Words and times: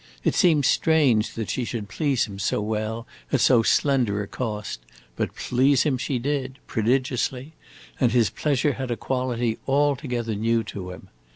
It 0.23 0.33
seemed 0.33 0.65
strange 0.65 1.33
that 1.35 1.51
she 1.51 1.63
should 1.63 1.87
please 1.87 2.25
him 2.25 2.39
so 2.39 2.59
well 2.59 3.05
at 3.31 3.39
so 3.39 3.61
slender 3.61 4.23
a 4.23 4.27
cost, 4.27 4.79
but 5.15 5.35
please 5.35 5.83
him 5.83 5.99
she 5.99 6.17
did, 6.17 6.57
prodigiously, 6.65 7.53
and 7.99 8.11
his 8.11 8.31
pleasure 8.31 8.73
had 8.73 8.89
a 8.89 8.97
quality 8.97 9.59
altogether 9.67 10.33
new 10.33 10.63
to 10.63 10.89
him. 10.89 11.09